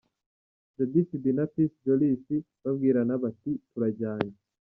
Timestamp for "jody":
0.75-0.99